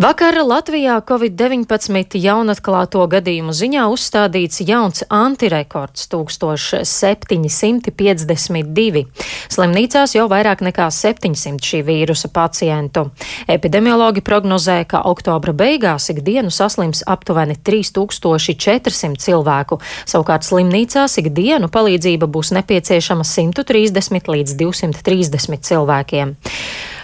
[0.00, 9.04] Vakar Latvijā Covid-19 jaunatklāto gadījumu ziņā uzstādīts jauns antirekords- 1752.
[9.52, 13.12] Slimnīcās jau vairāk nekā 700 šī vīrusa pacientu.
[13.46, 22.52] Epidemiologi prognozē, ka oktobra beigās ikdienu saslims aptuveni 3400 cilvēku, savukārt slimnīcās ikdienu palīdzība būs
[22.56, 26.36] nepieciešama 130 līdz 230 cilvēkiem.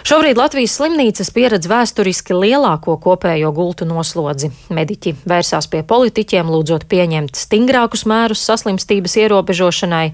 [0.07, 4.47] Šobrīd Latvijas slimnīcas pieredz vēsturiski lielāko kopējo gultu noslodzi.
[4.71, 10.05] Mediķi vērsās pie politiķiem, lūdzot pieņemt stingrākus mērus saslimstības ierobežošanai.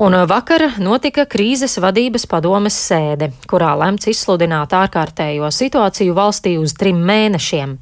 [0.00, 7.04] Un vakar notika krīzes vadības padomes sēde, kurā lemts izsludināt ārkārtējo situāciju valstī uz trim
[7.04, 7.76] mēnešiem.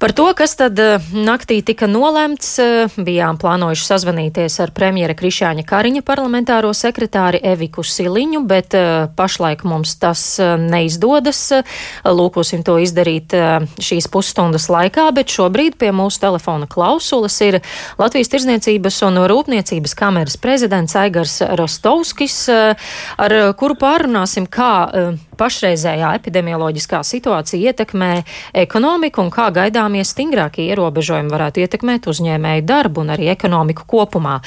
[0.00, 5.60] Par to, kas tad eh, naktī tika nolemts, eh, bijām plānojuši sazvanīties ar premjera Krišāņa
[5.68, 11.42] Kariņa parlamentāro sekretāri Eviku Siliņu, bet eh, pašlaik mums tas neizdodas.
[12.08, 13.36] Lūkosim to izdarīt
[13.76, 17.60] šīs pusstundas laikā, bet šobrīd pie mūsu telefona klausulas ir
[18.00, 24.72] Latvijas Tirzniecības un Rūpniecības kameras prezidents Aigars Rostovskis, ar kuru pārunāsim, kā
[25.40, 28.10] pašreizējā epidemioloģiskā situācija ietekmē
[28.64, 34.40] ekonomiku un kā gaidāmies stingrākie ierobežojumi varētu ietekmēt uzņēmēju darbu un arī ekonomiku kopumā.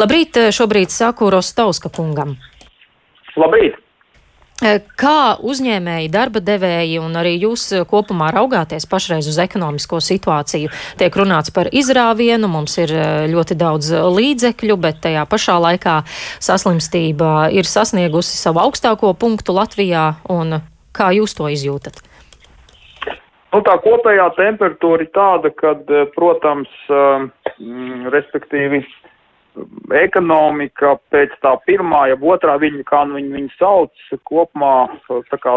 [0.00, 2.36] Labrīt, šobrīd saku Rostovska kungam.
[3.36, 3.85] Labrīt!
[4.64, 10.70] Eh, kā uzņēmēji, darba devēji un arī jūs eh, kopumā raugāties pašreiz uz ekonomisko situāciju?
[10.96, 15.98] Tiek runāts par izrāvienu, mums ir eh, ļoti daudz līdzekļu, bet tajā pašā laikā
[16.40, 20.06] saslimstība ir sasniegusi savu augstāko punktu Latvijā.
[20.96, 22.00] Kā jūs to izjūtat?
[23.52, 25.74] Nu, tā kopējā temperatūra ir tāda, ka,
[26.16, 26.72] protams,
[28.12, 28.80] respektīvi,
[29.96, 34.74] ekonomika pēc tā pirmā, ja otrā viņa, kā nu viņi viņu sauc, kopumā
[35.30, 35.56] tā kā,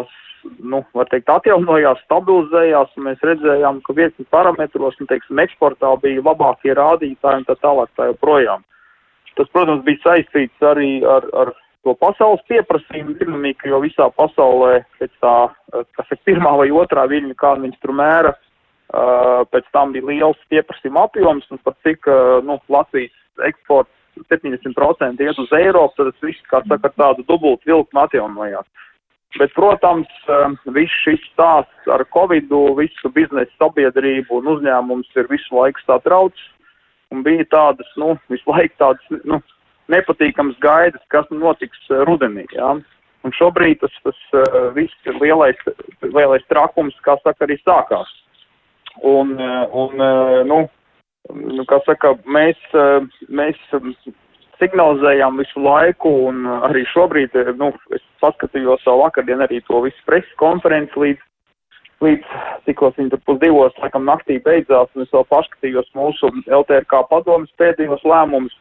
[0.60, 6.24] nu, var teikt, atjaunojās, stabilizējās, un mēs redzējām, ka virkni parametros, nu, teiksim, eksportā bija
[6.24, 8.64] labākie rādītāji un tā tālāk tā joprojām.
[9.36, 11.54] Tas, protams, bija saistīts arī ar, ar
[11.88, 15.38] to pasaules pieprasījumu dinamiku, jo visā pasaulē pēc tā,
[15.96, 18.34] kas ir pirmā vai otrā viļņa, kā viņas tur mēra,
[19.54, 22.10] pēc tam bija liels pieprasījuma apjoms, un par cik,
[22.48, 23.16] nu, Latvijas
[23.48, 23.92] eksports
[24.28, 28.68] 70% iet uz Eiropu, tad tas viss, kā saka, tādu dubultu vilkmu atjaunojās.
[29.38, 35.54] Bet, protams, um, viss šis stāsts ar Covidu, visu biznesa sabiedrību un uzņēmums ir visu
[35.54, 36.48] laiku satraucis.
[37.14, 39.40] Un bija tādas, nu, visu laiku tādas, nu,
[39.94, 42.74] nepatīkamas gaidas, kas notiks uh, rudenī, jā.
[43.26, 45.62] Un šobrīd tas, tas uh, viss lielais,
[46.02, 48.10] lielais trakums, kā saka, arī sākās.
[49.06, 50.02] Un, un
[50.50, 50.56] nu,
[51.28, 53.94] nu, kā saka, mēs, eh, mēs um,
[54.60, 60.06] signalizējām visu laiku, un arī šobrīd, eh, nu, es paskatījos savu vakardien arī to visu
[60.06, 61.26] preses konferenci līdz,
[62.04, 62.38] līdz
[62.68, 68.06] tikos viņi tur pusdivos, laikam, naktī beidzās, un es vēl paskatījos mūsu LTRK padomas pēdējos
[68.08, 68.56] lēmumus.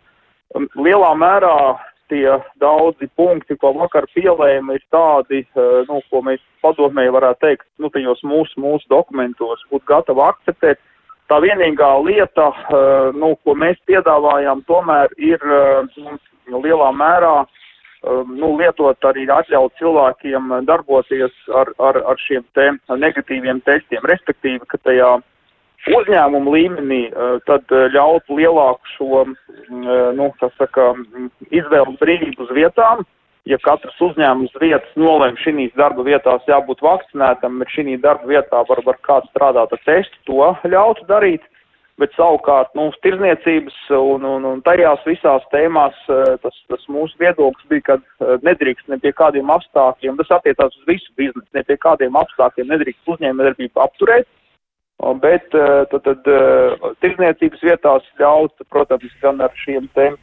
[0.75, 7.14] Lielā mērā tie daudzi punkti, ko vakar pielēma, ir tādi, eh, nu, ko mēs padomēji
[7.14, 10.80] varētu teikt, nu, tajos mūsu, mūsu dokumentos būtu gatavi akceptēt
[11.28, 18.55] Tā vienīgā lieta, eh, nu, ko mēs piedāvājām, tomēr ir nu, lielā mērā eh, nu,
[18.56, 25.19] lietot arī atļaut cilvēkiem darboties ar, ar, ar šiem te negatīviem testiem, respektīvi, ka tajā
[25.88, 27.03] uzņēmumu līmenī
[27.47, 29.21] tad ļaut lielāku šo,
[29.71, 30.91] nu, tā saka,
[31.55, 33.05] izvēles brīvību uz vietām,
[33.48, 38.82] ja katrs uzņēmums vietas nolēma šīs darba vietās jābūt vakcinētam, bet šī darba vietā var,
[38.84, 41.47] var kāds strādāt ar testu, to ļautu darīt.
[41.98, 47.66] Bet savukārt, nu, tirzniecības un, un, un tajās visās tēmās eh, tas, tas mūsu viedoklis
[47.72, 51.75] bija, ka eh, nedrīkst ne pie kādiem apstākļiem, tas attiecās uz visu biznesu, ne pie
[51.82, 54.31] kādiem apstākļiem nedrīkst uzņēmējdarbību apturēt,
[55.25, 56.31] bet eh, tad, tad
[57.03, 60.22] tirzniecības vietās ļaut, protams, gan ar šiem tēmām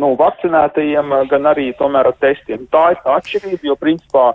[0.00, 2.66] nu, vakcinētajiem, uh, gan arī tomēr ar testiem.
[2.72, 4.26] Tā ir tā atšķirība, jo principā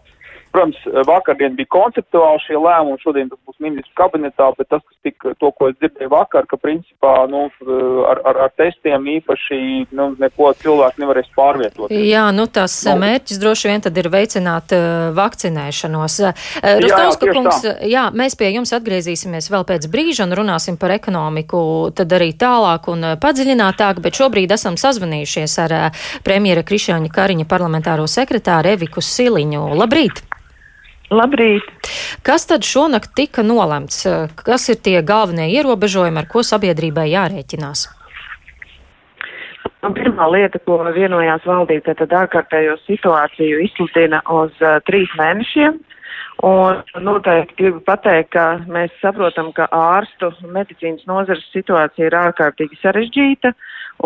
[0.51, 5.33] Protams, vakardien bija konceptuāli šie lēmumi, šodien tas būs ministrs kabinetā, bet tas, kas tika,
[5.37, 7.43] to, ko es dzirdēju vakar, ka principā, nu,
[8.09, 9.59] ar, ar, ar testiem īpaši,
[9.93, 11.93] nu, neko cilvēku nevarēs pārvietot.
[11.93, 16.17] Jā, nu, tas nu, mērķis droši vien tad ir veicināt uh, vakcinēšanos.
[16.31, 16.49] Uh,
[16.81, 17.75] Rostovska kungs, tā.
[17.91, 21.61] jā, mēs pie jums atgriezīsimies vēl pēc brīža un runāsim par ekonomiku
[21.93, 28.09] tad arī tālāk un padziļinātāk, bet šobrīd esam sazvanījušies ar uh, premjera Krišāņa Kariņa parlamentāro
[28.09, 29.69] sekretāru Eviku Siliņu.
[29.77, 30.25] Labrīt!
[31.09, 31.65] Labrīt!
[32.21, 34.03] Kas tad šonakt tika nolemts?
[34.37, 37.87] Kas ir tie galvenie ierobežojumi, ar ko sabiedrībai jārēķinās?
[39.79, 45.79] Pirmā lieta, ko vienojās valdība, tad ārkārtējo situāciju izsludina uz uh, trīs mēnešiem.
[46.45, 53.51] Un noteikti gribu pateikt, ka mēs saprotam, ka ārstu medicīnas nozares situācija ir ārkārtīgi sarežģīta.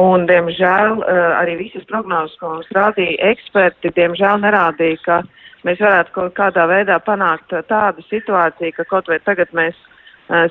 [0.01, 1.03] Un, diemžēl,
[1.37, 5.19] arī visas prognozes, ko mums rādīja eksperti, diemžēl nerādīja, ka
[5.67, 9.77] mēs varētu kaut kādā veidā panākt tādu situāciju, ka kaut vai tagad mēs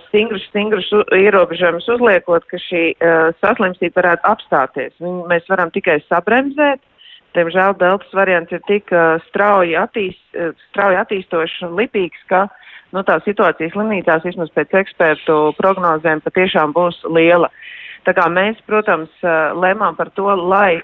[0.06, 0.86] stingrus, stingrus
[1.18, 4.94] ierobežojumus uzliekot, ka šī uh, saslimstība varētu apstāties.
[5.02, 6.78] Viņu mēs varam tikai sabremzēt.
[7.36, 12.46] Diemžēl deltas variants ir tik uh, strauji, attīst, uh, strauji attīstošs un lipīgs, ka
[12.92, 17.48] nu, tā situācija slimnīcās vismaz pēc ekspertu prognozēm patiešām būs liela.
[18.02, 19.12] Tā kā mēs, protams,
[19.62, 20.80] lēmām par to, lai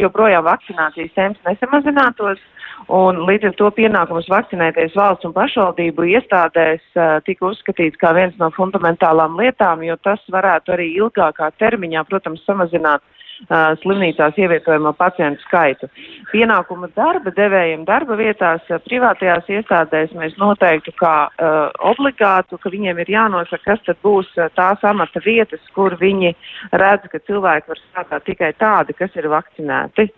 [0.00, 2.40] joprojām vakcinācijas temps nesamazinātos,
[2.88, 8.36] Un līdz ar to pienākums vakcinēties valsts un pašvaldību iestādēs uh, tika uzskatīts kā viens
[8.40, 15.42] no fundamentālām lietām, jo tas varētu arī ilgākā termiņā, protams, samazināt uh, slimnīcās ievietojamo pacientu
[15.46, 15.88] skaitu.
[16.30, 21.60] Pienākumu darba devējiem darba vietās, uh, privātajās iestādēs mēs noteiktu kā uh,
[21.92, 26.34] obligātu, ka viņiem ir jānosaka, kas tad būs uh, tās amata vietas, kur viņi
[26.72, 30.10] redz, ka cilvēki var strādāt tikai tādi, kas ir vakcinēti.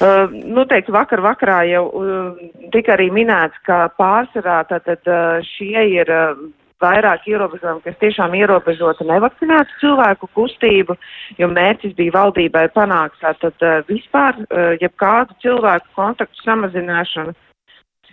[0.00, 2.40] Uh, noteikti vakar vakarā jau uh,
[2.72, 6.40] tika arī minēts, ka pārsvarā tātad uh, šie ir uh,
[6.82, 10.96] vairāk ierobežojumi, kas tiešām ierobežota nevakcinētu cilvēku kustību,
[11.38, 17.36] jo mērķis bija valdībai panākt tātad uh, vispār uh, jebkādu cilvēku kontaktu samazināšanu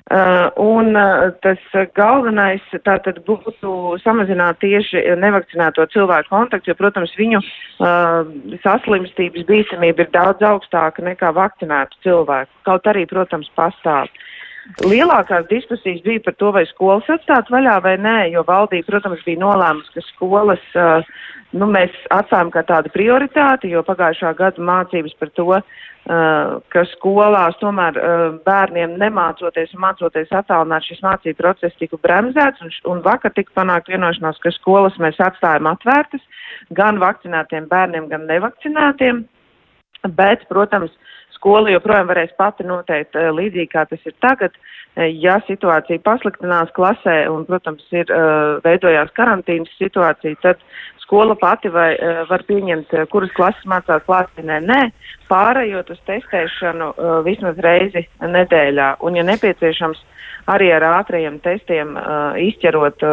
[0.08, 0.96] Uh, un
[1.44, 1.60] tas
[1.92, 7.42] galvenais tātad būtu samazināt tieši nevakcinēto cilvēku kontaktu, jo, protams, viņu
[8.64, 12.56] saslimstības bīstamība ir daudz augstāka nekā vakcinētu cilvēku.
[12.64, 14.08] Kaut arī, protams, pastāv.
[14.84, 19.40] Lielākās diskusijas bija par to, vai skolas atstāt vaļā vai nē, jo valdība, protams, bija
[19.42, 21.08] nolēmusi, ka skolas uh,
[21.56, 27.58] nu, mēs atstājam kā tādu prioritāti, jo pagājušā gada mācības par to, uh, ka skolās
[27.62, 33.34] tomēr uh, bērniem nemācoties un mācoties attālināt šis mācību process tika bremzēts, un, un vakar
[33.38, 36.24] tika panākt vienošanās, ka skolas mēs atstājam atvērtas
[36.76, 39.26] gan vakcinētiem bērniem, gan nevakcinētiem.
[40.18, 40.92] Bet, protams,
[41.38, 44.58] skola joprojām varēs pati noteikt uh, līdzīgi, kā tas ir tagad.
[44.98, 50.62] Uh, ja situācija pasliktinās klasē un, protams, ir uh, veidojās karantīnas situācija, tad
[51.08, 54.60] skola pati vai, uh, var pieņemt, uh, kuras klases mācās klātienē.
[54.68, 54.82] Nē,
[55.32, 58.98] pārējot uz testēšanu uh, vismaz reizi nedēļā.
[59.08, 60.04] Un, ja nepieciešams,
[60.48, 61.90] arī ar ātrajiem testiem
[62.40, 63.04] izķerot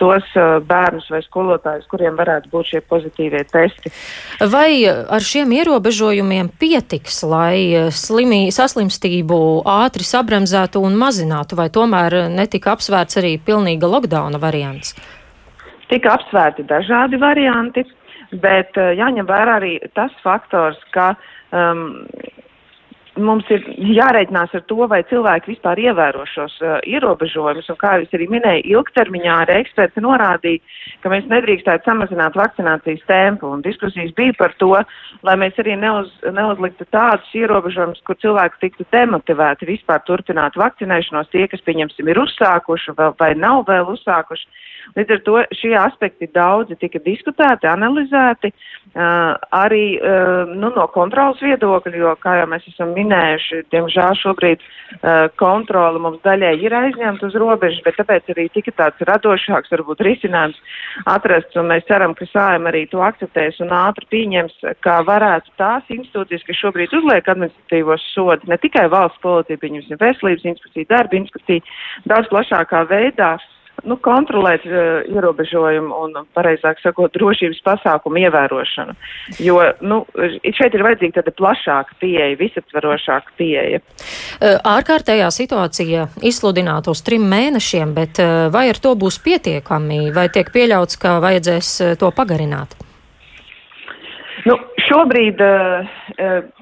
[0.00, 0.30] tos
[0.64, 3.92] bērnus vai skolotājus, kuriem varētu būt šie pozitīvie testi.
[4.40, 12.72] Vai ar šiem ierobežojumiem pietiks, lai slimī, saslimstību ātri sabremzētu un mazinātu, vai tomēr netika
[12.72, 14.96] apsvērts arī pilnīga lockdowna variants?
[15.92, 17.84] Tika apsvērti dažādi varianti,
[18.40, 21.10] bet uh, jāņem vērā arī tas faktors, ka
[21.52, 22.00] um,
[23.20, 27.68] mums ir jāreikinās ar to, vai cilvēki vispār ievēro šos uh, ierobežojumus.
[27.68, 30.62] Un, kā jūs arī minēju, ilgtermiņā arī eksperti norādīja,
[31.04, 33.50] ka mēs nedrīkstētu samazināt vakcinācijas tempu.
[33.52, 34.72] Un diskusijas bija par to,
[35.28, 41.44] lai mēs arī neuz, neuzliktu tādus ierobežojumus, kur cilvēki tiktu demotivēti vispār turpināt vakcinēšanos, tie,
[41.52, 44.48] kas, pieņemsim, ir uzsākuši vai, vai nav vēl uzsākuši.
[44.96, 51.40] Līdz ar to šie aspekti daudzi tika diskutēti, analizēti, uh, arī uh, nu, no kontrolas
[51.42, 57.30] viedokļa, jo, kā jau mēs esam minējuši, diemžēl šobrīd uh, kontrola mums daļai ir aizņemta
[57.30, 60.60] uz robežas, bet tāpēc arī tika tāds radošāks, varbūt risinājums
[61.10, 65.88] atrasts, un mēs ceram, ka sājam arī to akceptēs un ātri pieņems, kā varētu tās
[65.94, 71.64] institūcijas, kas šobrīd uzliek administratīvos sodus, ne tikai valsts policija, pieņemsim veselības inspekcija, darba inspekcija,
[72.12, 73.34] daudz plašākā veidā
[73.88, 78.94] nu, kontrolēt uh, ierobežojumu un, pareizāk sakot, drošības pasākumu ievērošanu.
[79.42, 80.02] Jo nu,
[80.56, 83.82] šeit ir vajadzīga tāda plašāka pieeja, visaptverošāka pieeja.
[83.82, 90.28] Uh, ārkārtējā situācija izsludināta uz trim mēnešiem, bet uh, vai ar to būs pietiekami, vai
[90.32, 92.78] tiek pieļauts, ka vajadzēs to pagarināt?
[94.42, 94.56] Nu,
[94.88, 95.38] šobrīd,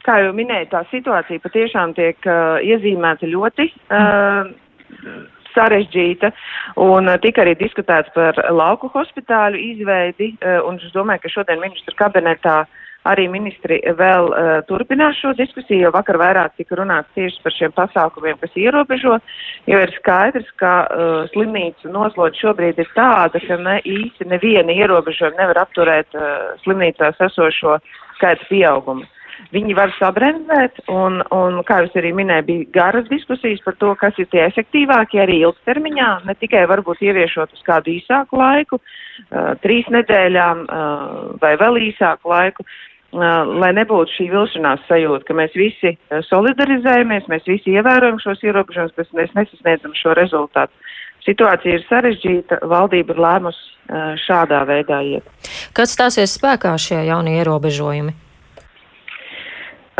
[0.04, 2.26] kā jau minēju, tā situācija patiešām tiek
[2.66, 4.50] iezīmēta ļoti uh,
[5.54, 6.32] sarežģīta,
[6.82, 11.62] un eh, tika arī diskutēts par lauku hospitāļu izveidi, eh, un es domāju, ka šodien
[11.62, 12.62] ministru kabinetā
[13.08, 17.72] arī ministri vēl uh, turpinās šo diskusiju, jo vakar vairāk tika runāts tieši par šiem
[17.76, 19.16] pasākumiem, kas ierobežo,
[19.70, 25.40] jo ir skaidrs, ka uh, slimnīcu noslodze šobrīd ir tāda, ka ne īsti neviena ierobežojuma
[25.40, 27.78] nevar apturēt uh, slimnīcās esošo
[28.18, 29.08] skaitu pieaugumu.
[29.50, 34.18] Viņi var sabremzēt, un, un, kā jūs arī minējāt, bija garas diskusijas par to, kas
[34.22, 39.90] ir tie efektīvākie arī ilgtermiņā, ne tikai varbūt ieviešot uz kādu īsāku laiku, uh, trīs
[39.90, 42.68] nedēļām uh, vai vēl īsāku laiku,
[43.10, 45.96] lai nebūtu šī vilšanās sajūta, ka mēs visi
[46.28, 50.70] solidarizējamies, mēs visi ievērojam šos ierobežojumus, bet mēs nesasniedzam šo rezultātu.
[51.26, 55.50] Situācija ir sarežģīta, valdība ir lēmusi šādā veidā iet.
[55.74, 58.14] Kad stāsies spēkā šie jaunie ierobežojumi?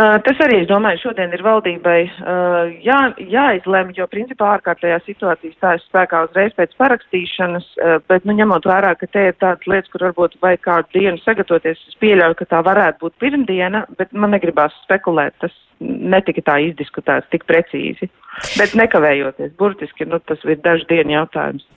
[0.01, 5.53] Uh, tas arī, es domāju, šodien ir valdībai uh, jā, jāizlemj, jo principā ārkārtējā situācija
[5.53, 9.91] stājas spēkā uzreiz pēc parakstīšanas, uh, bet, nu, ņemot vērā, ka te ir tādas lietas,
[9.93, 14.33] kur varbūt vajag kādu dienu sagatavoties, es pieļauju, ka tā varētu būt pirmdiena, bet man
[14.33, 18.09] negribās spekulēt, tas netika tā izdiskutēts tik precīzi.
[18.57, 21.69] Bet nekavējoties, burtiski, nu, tas ir dažu dienu jautājums.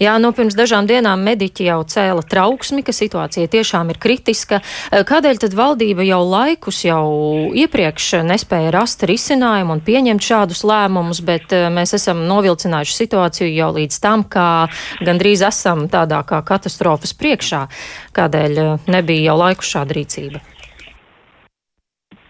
[0.00, 4.60] Jā, nu pirms dažām dienām mediķi jau cēla trauksmi, ka situācija tiešām ir kritiska.
[4.60, 7.04] Eh, kādēļ tad valdība jau laikus jau
[7.52, 13.72] iepriekš nespēja rast risinājumu un pieņemt šādus lēmumus, bet eh, mēs esam novilcinājuši situāciju jau
[13.76, 14.68] līdz tam, kā
[15.04, 17.66] gandrīz esam tādā kā katastrofas priekšā.
[18.16, 20.42] Kādēļ eh, nebija jau laiku šāda rīcība?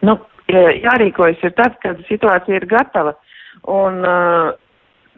[0.07, 0.15] Nu,
[0.49, 3.17] jārīkojas ir tad, kad situācija ir gatava.
[3.69, 4.53] Un, uh,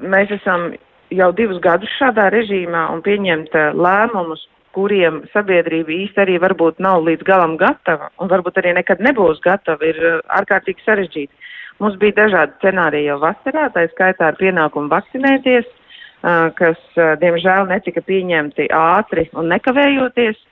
[0.00, 0.70] mēs esam
[1.14, 7.02] jau divus gadus šādā režīmā un pieņemt eh, lēmumus, kuriem sabiedrība īsti arī varbūt nav
[7.08, 11.48] līdz galam gatava un varbūt arī nekad nebūs gatava, ir eh, ārkārtīgi sarežģīti.
[11.80, 18.04] Mums bija dažādi scenāriji jau vasarā, tā skaitā ar pienākumu vakcinēties, eh, kas diemžēl netika
[18.06, 20.46] pieņemti ātri un nekavējoties.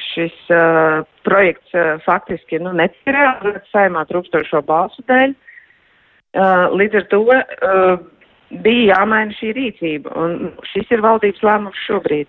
[0.00, 0.34] Šis
[1.22, 5.34] projekts faktiski nu, netika realizēts saimā trūkstošo balsu dēļ.
[6.80, 7.20] Līdz ar to
[8.50, 12.28] bija jāmaina šī rīcība, un šis ir valdības lēmums šobrīd.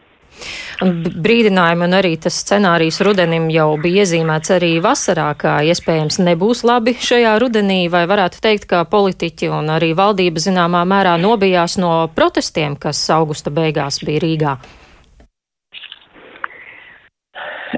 [0.81, 6.95] Brīdinājumi un arī tas scenārijs rudenim jau bija iezīmēts arī vasarā, kā iespējams nebūs labi
[6.97, 12.79] šajā rudenī, vai varētu teikt, ka politiķi un arī valdība zināmā mērā nobijās no protestiem,
[12.79, 14.55] kas augusta beigās bija Rīgā.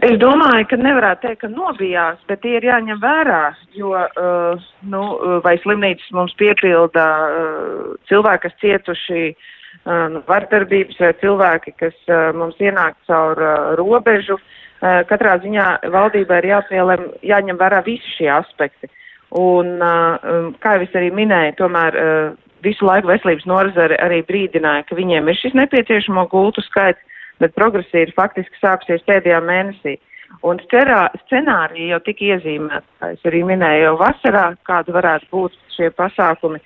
[0.01, 3.41] Es domāju, ka nevarētu teikt, ka nobijās, bet tie ir jāņem vērā,
[3.77, 5.01] jo, uh, nu,
[5.45, 12.57] vai slimnīcas mums piepilda uh, cilvēki, kas cietuši uh, vardarbības, vai cilvēki, kas uh, mums
[12.57, 14.39] ienāk caur uh, robežu.
[14.81, 18.89] Uh, katrā ziņā valdībai ir jāpielem, jāņem vērā visi šie aspekti.
[19.38, 22.33] Un, uh, kā jau es arī minēju, tomēr uh,
[22.65, 28.05] visu laiku veselības norzare arī brīdināja, ka viņiem ir šis nepieciešamo gultu skaits bet progresija
[28.05, 29.97] ir faktiski sākusies pēdējā mēnesī.
[30.41, 35.57] Un scerā, scenāriji jau tika iezīmēti, kā es arī minēju, jau vasarā, kāda varētu būt
[35.75, 36.61] šie pasākumi,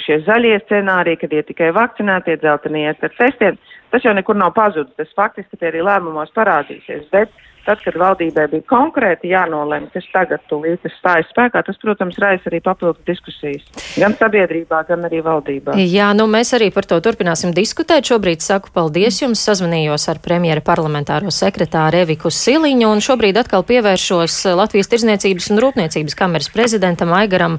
[0.00, 3.58] šie zaļie scenāriji, kad ir tikai vakcinētie, dzeltenie ar testiem.
[3.92, 7.04] Tas jau nekur nav pazudis, tas faktiski arī lēmumos parādīsies.
[7.12, 12.50] Bet Tad, kad valdībai bija konkrēti jānolem, kas tagad tūlīt stājas spēkā, tas, protams, raisa
[12.50, 13.62] arī papildus diskusijas.
[14.00, 15.76] Gan sabiedrībā, gan arī valdībā.
[15.78, 18.08] Jā, nu mēs arī par to turpināsim diskutēt.
[18.10, 19.44] Šobrīd saku paldies jums.
[19.46, 26.18] Sazvanījos ar premjera parlamentāro sekretāru Eviku Siliņu un šobrīd atkal pievēršos Latvijas Tirzniecības un Rūpniecības
[26.18, 27.58] kameras prezidentam Aigaram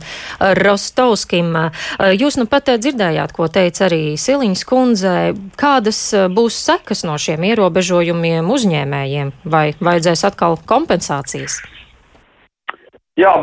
[0.60, 1.56] Rostovskim.
[2.20, 5.16] Jūs nu pat dzirdējāt, ko teica arī Siliņas kundze.
[5.60, 9.34] Kādas būs sekas no šiem ierobežojumiem uzņēmējiem?
[9.44, 11.62] Vai, vai vajadzēs atkal kompensācijas?
[13.20, 13.34] Jā,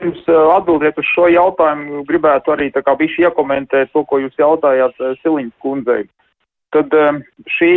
[0.00, 4.36] pirms uh, atbildēt uz šo jautājumu, gribētu arī tā kā bišķi iekomentēt to, ko jūs
[4.40, 6.06] jautājāt uh, Siliņas kundzei.
[6.74, 7.22] Tad um,
[7.58, 7.72] šī,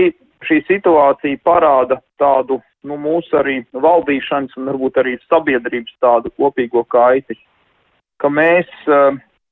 [0.48, 7.38] šī situācija parāda tādu, nu, mūsu arī valdīšanas un varbūt arī sabiedrības tādu kopīgo kaiti,
[8.22, 8.70] ka mēs,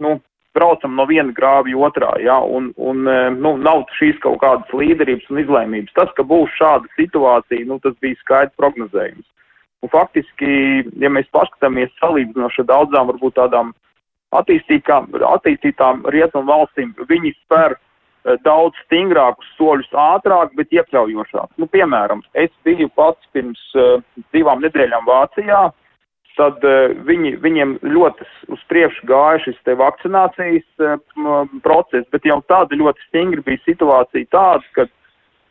[0.04, 0.12] nu,
[0.60, 3.08] braucam no viena grāvja otrā, jā, un, un
[3.40, 5.96] nu, nav šīs kaut kādas līderības un izlēmības.
[5.98, 9.28] Tas, ka būs šāda situācija, nu, tas bija skaidrs prognozējums.
[9.80, 10.54] Un faktiski,
[11.00, 13.72] ja mēs paskatāmies salīdzinoši ar daudzām, varbūt tādām
[14.36, 21.56] attīstītām, rietumu valstīm, viņi spēr eh, daudz stingrākus soļus ātrāk, bet iekļaujošāk.
[21.58, 24.04] Nu, piemēram, es biju pats pirms uh,
[24.36, 25.89] divām nedēļām Vācijā, uh,
[26.40, 30.96] tad uh, viņi, viņiem ļoti uz priekšu gāja šis te vakcinācijas uh,
[31.66, 34.88] process, bet jau tāda ļoti stingri bija situācija tāda, ka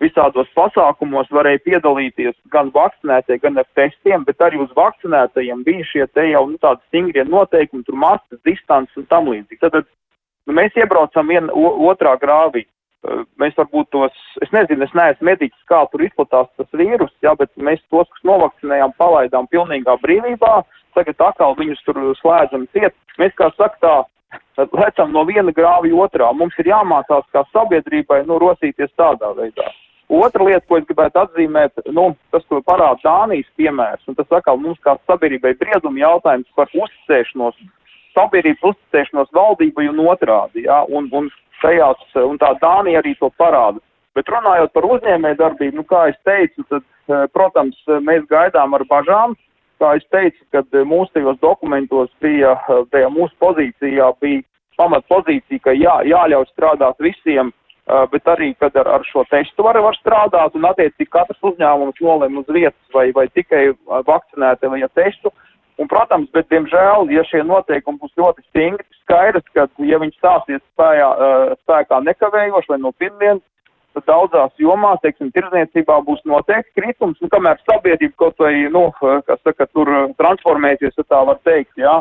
[0.02, 6.07] visādos pasākumos varēja piedalīties gan vakcinētie, gan ar testiem, bet arī uz vakcinētajiem bija šie
[6.14, 9.61] te jau nu, tādi stingrie noteikumi, tur masas, distants un tam līdzīgi.
[9.64, 12.64] Tad nu, mēs iebraucam vien otrā grāvī.
[13.07, 17.30] Uh, mēs varbūt tos, es nezinu, es neesmu mediķis, kā tur izplatās tas vīrus, jā,
[17.38, 20.57] bet mēs tos, kas novakcinējām, palaidām pilnīgā brīvībā,
[20.99, 22.97] tagad atkal viņus tur slēdzam ciet.
[23.23, 26.33] Mēs, kā saka, tā lecam no viena grāvja otrā.
[26.35, 29.71] Mums ir jāmācās kā sabiedrībai, nu, rosīties tādā veidā.
[30.09, 34.57] Otra lieta, ko es gribētu atzīmēt, nu, tas, ko parāda Dānijas piemērs, un tas atkal
[34.57, 37.59] mums kā sabiedrībai brieduma jautājums par uzticēšanos,
[38.17, 41.28] sabiedrības uzticēšanos valdībai un otrādi, jā, un, un
[41.61, 43.85] šajās, un tā Dānija arī to parāda.
[44.17, 48.87] Bet runājot par uzņēmē darbību, nu, kā es teicu, tad, eh, protams, mēs gaidām ar
[48.88, 49.37] bažām,
[49.80, 52.54] kā es teicu, kad mūsu tajos dokumentos bija,
[52.92, 54.44] tajā mūsu pozīcijā bija
[54.78, 57.52] pamatpozīcija, ka jā, jāļauj strādāt visiem,
[58.12, 62.40] bet arī, kad ar, ar šo testu var, var strādāt un attiecīgi katrs uzņēmums nolem
[62.42, 63.70] uz vietas vai, vai tikai
[64.06, 65.32] vakcinēti vai ja testu.
[65.78, 70.62] Un, protams, bet, diemžēl, ja šie noteikumi būs ļoti stingri, skaidrs, ka, ja viņi stāsies
[70.73, 71.11] spējā,
[71.62, 73.44] spēkā nekavējoši vai no pirmdienas,
[74.07, 79.67] daudzās jomās, teiksim, tirzniecībā būs noteikti kritums, un kamēr sabiedrība kaut vai, nu, kas saka,
[79.73, 79.90] tur
[80.21, 81.99] transformēties, ja tā var teikt, jā.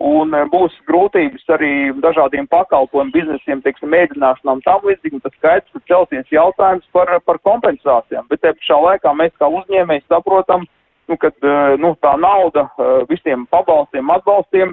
[0.00, 5.82] Un eh, būs grūtības arī dažādiem pakalpojumu biznesiem, teiksim, mēģināšanām tam līdzīgi, tas skaidrs, ka
[5.92, 10.64] celties jautājums par, par kompensācijām, bet te pašā laikā mēs kā uzņēmēji saprotam,
[11.10, 14.72] nu, ka eh, nu, tā nauda eh, visiem pabalstiem, atbalstiem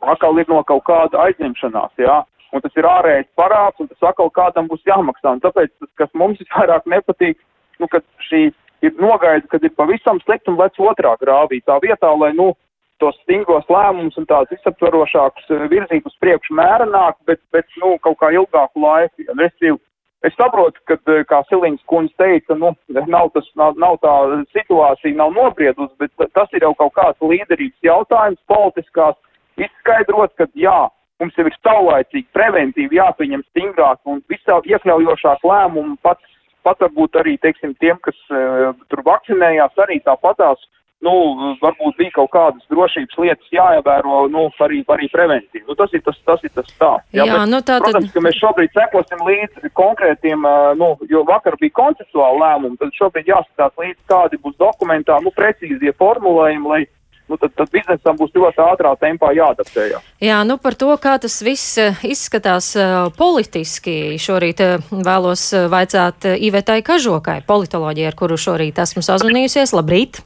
[0.00, 2.18] atkal ir no kaut kāda aizņemšanās, jā,
[2.52, 6.10] un tas ir ārējais parāds, un tas atkal kādam būs jāmaksā, un tāpēc tas, kas
[6.14, 7.38] mums visvairāk nepatīk,
[7.80, 8.48] nu, ka šī
[8.86, 12.52] ir nogaida, kad ir pavisam slikti un lec otrā grāvī, tā vietā, lai, nu,
[13.00, 18.20] tos stingros lēmumus un tādus visaptvarošākus eh, virzību uz priekšu mērenāk, bet, bet nu, kaut
[18.20, 19.24] kā ilgāku laiku.
[19.24, 19.78] Ja, Restīvi,
[20.26, 24.14] es saprotu, ka, eh, kā Siliņas kundze teica, nu, nav, tas, nav, nav tā
[24.56, 29.16] situācija, nav nobriedusi, bet tas ir jau kaut kāds līderības jautājums, politiskās,
[29.60, 30.80] izskaidrot, ka jā,
[31.20, 36.36] mums jau ir saulaicīgi, preventīvi jāpieņem stingrāk un visā iekļaujošāk lēmumu pats,
[36.66, 40.60] pat varbūt arī, teiksim, tiem, kas uh, tur vakcinējās, arī tāpatās
[41.04, 41.12] nu,
[41.62, 45.64] varbūt bija kaut kādas drošības lietas jāievēro, nu, arī, arī preventīvi.
[45.68, 47.08] Nu, tas ir tas, tas ir tas stāsts.
[47.16, 48.14] Jā, jā bet, nu, tā protams, tad...
[48.16, 50.44] ka mēs šobrīd sekosim līdzi konkrētiem,
[50.80, 55.94] nu, jo vakar bija konceptuāli lēmumi, tad šobrīd jāskatās līdzi, kādi būs dokumentā, nu, precīzie
[56.00, 56.82] formulējumi, lai
[57.30, 60.08] nu, tad, tad biznesam būs ļoti ātrā tempā jāadaptējās.
[60.24, 62.72] Jā, nu par to, kā tas viss izskatās
[63.18, 69.74] politiski, šorīt vēlos vaicāt Ivetai Kažokai, politoloģijai, ar kuru šorīt esmu sazvanījusies.
[69.78, 70.20] Labrīt!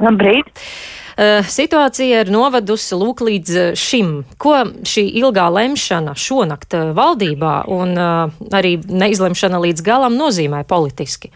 [0.00, 0.64] Labrīt!
[1.12, 4.22] Uh, situācija ir novedusi lūk līdz eh, šim.
[4.40, 4.54] Ko
[4.88, 11.28] šī ilgā lemšana šonakt eh, valdībā un uh, arī neizlemšana līdz galam nozīmē politiski?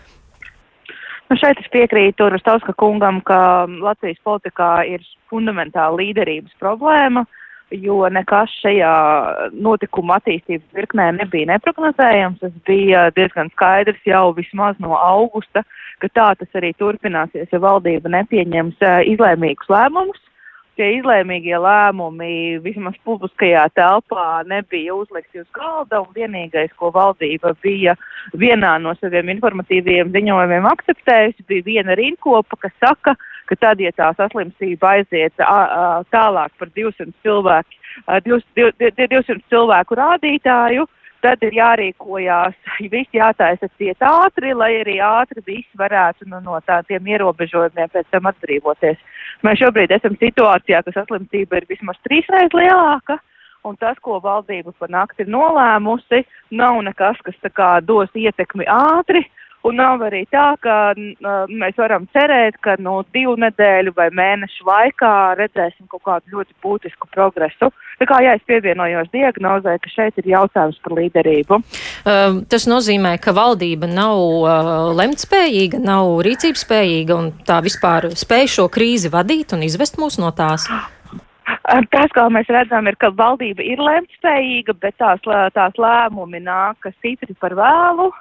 [1.26, 7.24] Nu šeit es piekrītu Rustauska kungam, ka Latvijas politikā ir fundamentāla līderības problēma,
[7.74, 8.92] jo nekas šajā
[9.58, 12.38] notikuma attīstības virknē nebija neprognozējams.
[12.44, 15.64] Tas bija diezgan skaidrs jau vismaz no augusta,
[15.98, 20.22] ka tā tas arī turpināsies, ja valdība nepieņems uh, izlēmīgus lēmumus.
[20.76, 27.94] Tie izlēmīgie lēmumi vismaz publiskajā telpā nebija uzlikti uz galda, un vienīgais, ko valdība bija
[28.36, 33.16] vienā no saviem informatīviem ziņojumiem akceptējusi, bija viena rinkopa, kas saka,
[33.48, 35.32] ka tad, ja tā saslimstība aiziet
[36.12, 40.84] tālāk par 200 cilvēku, a, 200, 200 cilvēku rādītāju,
[41.26, 42.56] tad ir jārīkojās,
[42.94, 48.30] visi jātaisa ciet ātri, lai arī ātri visi varētu nu, no tādiem ierobežojumiem pēc tam
[48.30, 49.00] atbrīvoties.
[49.46, 53.18] Mēs šobrīd esam situācijā, ka saslimtība ir vismaz trīsreiz lielāka.
[53.66, 56.20] Un tas, ko valdība pa nakti ir nolēmusi,
[56.54, 59.24] nav nekas, kas kā dos ietekmi ātri,
[59.66, 65.12] Un nav arī tā, ka mēs varam cerēt, ka no divu nedēļu vai mēnešu laikā
[65.40, 67.72] redzēsim kaut kādu ļoti būtisku progresu.
[67.96, 71.58] Tā kā jā, es pievienojos diagnozē, ka šeit ir jautājums par līderību.
[71.58, 78.52] Uh, tas nozīmē, ka valdība nav uh, lemtspējīga, nav rīcības spējīga un tā vispār spēj
[78.58, 80.68] šo krīzi vadīt un izvest mūs no tās.
[81.66, 85.22] Tas, kā mēs redzam, ir, ka valdība ir lemtspējīga, bet tās,
[85.54, 88.12] tās lēmumi nāk stipri par vēlu.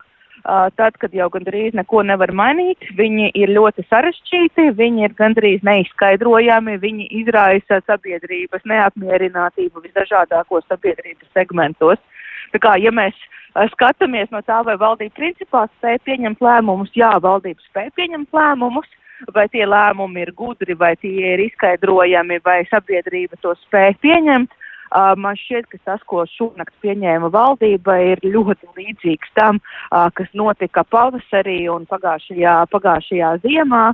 [0.45, 6.75] Tad, kad jau gandrīz neko nevar mainīt, viņi ir ļoti sarežģīti, viņi ir gandrīz neizskaidrojami,
[6.83, 11.97] viņi izraisa sabiedrības neapmierinātību visdažādākos sabiedrības segmentos.
[12.53, 13.17] Tā kā, ja mēs
[13.73, 18.91] skatāmies no tā, vai valdība principā spēja pieņemt lēmumus, jā, valdība spēja pieņemt lēmumus,
[19.33, 24.53] vai tie lēmumi ir gudri, vai tie ir izskaidrojami, vai sabiedrība to spēja pieņemt.
[24.93, 31.65] Man šķiet, ka tas, ko šonakt pieņēma valdība, ir ļoti līdzīgs tam, kas notika pavasarī
[31.73, 33.85] un pagājušajā, pagājušajā ziemā.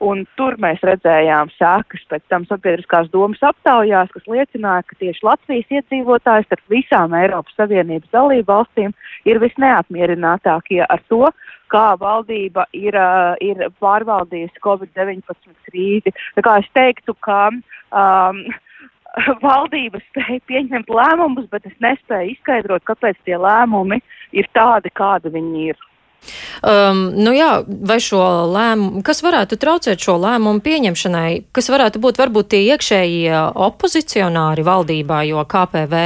[0.00, 5.74] Un tur mēs redzējām sēkas pēc tam sabiedriskās domas aptaujās, kas liecināja, ka tieši Latvijas
[5.76, 8.94] iedzīvotājs starp visām Eiropas Savienības dalību valstīm
[9.28, 11.28] ir visneapmierinātākie ar to,
[11.68, 12.96] kā valdība ir,
[13.44, 16.16] ir pārvaldījusi Covid-19 krīzi.
[16.38, 18.40] Tā kā es teiktu, ka um,
[19.46, 24.00] valdība spēja pieņemt lēmumus, bet es nespēju izskaidrot, kāpēc tie lēmumi
[24.36, 25.86] ir tādi, kādi viņi ir.
[26.60, 28.20] Um, nu jā, vai šo
[28.52, 35.22] lēmumu, kas varētu traucēt šo lēmumu pieņemšanai, kas varētu būt varbūt tie iekšējie opozicionāri valdībā,
[35.30, 36.02] jo KPV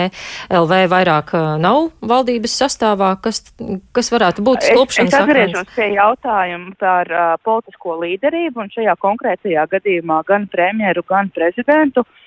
[0.55, 3.43] LV vairāk uh, nav valdības sastāvā, kas,
[3.91, 5.01] kas varētu būt akmens?
[5.03, 11.03] Es, es atgriežos pie jautājuma par uh, politisko līderību un šajā konkrētajā gadījumā gan premjeru,
[11.11, 12.07] gan prezidentu.
[12.07, 12.21] Uh,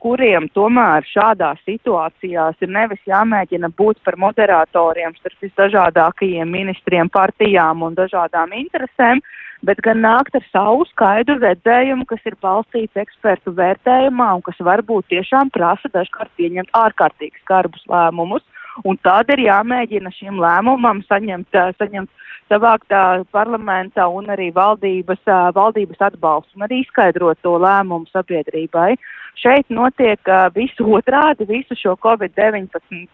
[0.00, 7.94] kuriem tomēr šādās situācijās ir nevis jāmēģina būt par moderatoriem starp visdažādākajiem ministriem, partijām un
[7.94, 9.20] dažādām interesēm,
[9.62, 15.10] bet gan nākt ar savu skaidru redzējumu, kas ir balstīts ekspertu vērtējumā un kas varbūt
[15.12, 18.42] tiešām prasa dažkārt pieņemt ārkārtīgi skarbus lēmumus.
[18.86, 22.10] Un tad ir jāmēģina šim lēmumam saņemt, saņemt
[22.48, 22.94] savākt
[23.34, 25.20] parlamenta un arī valdības,
[25.54, 28.92] valdības atbalstu un arī izskaidrot to lēmumu sabiedrībai.
[29.38, 32.70] Šeit notiek uh, visu otrādi, visu šo Covid-19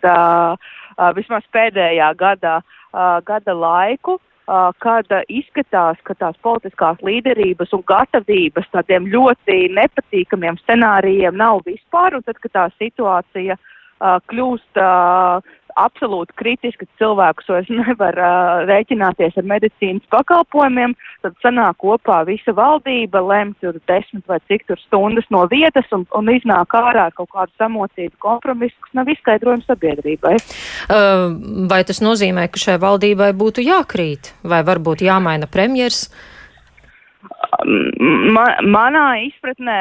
[0.08, 2.60] uh, uh, vismaz pēdējā gada,
[2.92, 4.20] uh, gada laiku.
[4.44, 11.62] Uh, kad uh, izskatās, ka tās politiskās līderības un gatavības tādiem ļoti nepatīkamiem scenārijiem nav
[11.64, 15.40] vispār, un tad, kad tā situācija uh, kļūst uh,
[15.80, 23.22] absolūti kritiski cilvēkus vairs nevar uh, rēķināties ar medicīnas pakalpojumiem, tad sanāk kopā visa valdība,
[23.24, 27.32] lem tur desmit vai cik tur stundas no vietas un, un iznāk ārā ar kaut
[27.34, 30.36] kādu samocītu kompromisu, kas nav izskaidrojums sabiedrībai.
[30.88, 31.26] Uh,
[31.70, 36.06] vai tas nozīmē, ka šai valdībai būtu jākrīt vai varbūt jāmaina premjers?
[36.08, 36.33] Uh,
[38.34, 39.78] Ma, manā izpratnē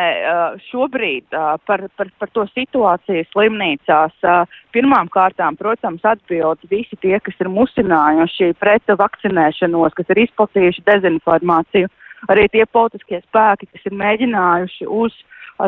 [0.67, 1.33] šobrīd
[1.67, 4.27] par, par, par to situāciju slimnīcās
[4.75, 11.91] pirmām kārtām, protams, atbild visi tie, kas ir musinājuši pret vakcinēšanos, kas ir izplatījuši dezinformāciju,
[12.33, 15.15] arī tie politiskie spēki, kas ir mēģinājuši uz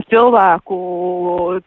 [0.09, 0.77] cilvēku,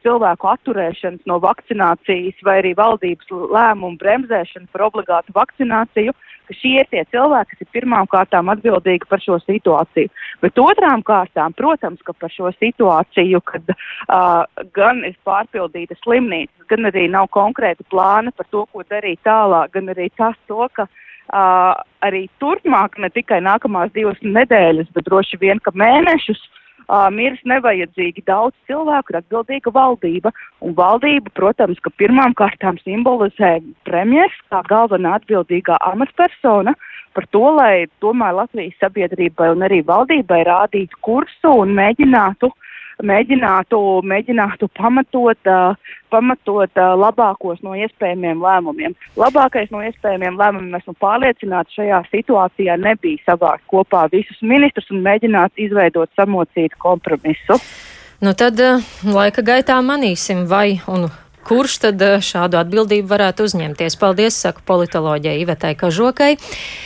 [0.02, 6.14] cilvēku atturēšanas no vakcinācijas vai arī valdības lēmumu bremzēšanu par obligātu vakcināciju.
[6.48, 10.08] Ka šie ir tie cilvēki, kas ir pirmām kārtām atbildīgi par šo situāciju.
[10.40, 16.88] Bet otrām kārtām, protams, ka par šo situāciju, kad uh, gan ir pārpildīta slimnīca, gan
[16.88, 21.76] arī nav konkrēta plāna par to, ko darīt tālāk, gan arī tas, to, ka uh,
[22.00, 26.40] arī turpmāk, ne tikai nākamās divas nedēļas, bet droši vien, ka mēnešus
[26.88, 30.32] uh, mirs nevajadzīgi daudz cilvēku, ir atbildīga valdība.
[30.64, 36.74] Un valdība, protams, ka pirmām kārtām simbolizē premjers kā galvenā atbildīgā amatpersona
[37.16, 42.64] par to, lai tomēr Latvijas sabiedrībai un arī valdībai rādītu kursu un mēģinātu uh,
[43.04, 45.76] mēģinātu, mēģinātu pamatot, uh,
[46.10, 48.96] pamatot uh, labākos no iespējamiem lēmumiem.
[49.18, 55.62] Labākais no iespējamiem lēmumiem, esmu pārliecināta, šajā situācijā nebija savākt kopā visus ministrus un mēģināt
[55.68, 57.60] izveidot samocītu kompromisu.
[58.24, 58.58] Nu tad
[59.06, 61.06] laika gaitā manīsim, vai un
[61.48, 63.96] kurš tad šādu atbildību varētu uzņemties.
[64.00, 66.34] Paldies, saku politoloģijai Ivetai Kažokai.